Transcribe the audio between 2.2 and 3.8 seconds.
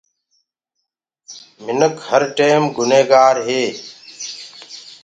ٽيم گُني گآري